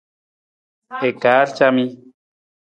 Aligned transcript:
I 1.07 1.09
kaar 1.21 1.47
camii. 1.57 1.91